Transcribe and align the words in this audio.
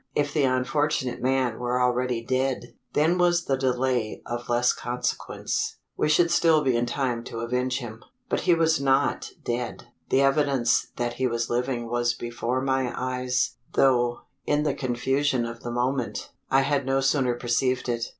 If 0.15 0.33
the 0.33 0.45
unfortunate 0.45 1.21
man 1.21 1.59
were 1.59 1.79
already 1.79 2.25
dead, 2.25 2.73
then 2.93 3.19
was 3.19 3.45
the 3.45 3.55
delay 3.55 4.23
of 4.25 4.49
less 4.49 4.73
consequence: 4.73 5.75
we 5.95 6.09
should 6.09 6.31
still 6.31 6.63
be 6.63 6.75
in 6.75 6.87
time 6.87 7.23
to 7.25 7.41
avenge 7.41 7.77
him. 7.77 8.03
But 8.27 8.39
he 8.39 8.55
was 8.55 8.81
not 8.81 9.29
dead. 9.43 9.89
The 10.09 10.21
evidence 10.21 10.87
that 10.95 11.13
he 11.13 11.27
was 11.27 11.51
living 11.51 11.87
was 11.87 12.15
before 12.15 12.61
my 12.61 12.91
eyes; 12.97 13.57
though, 13.73 14.21
in 14.47 14.63
the 14.63 14.73
confusion 14.73 15.45
of 15.45 15.59
the 15.61 15.69
moment, 15.69 16.31
I 16.49 16.61
had 16.61 16.83
no 16.83 16.99
sooner 16.99 17.35
perceived 17.35 17.87
it. 17.87 18.09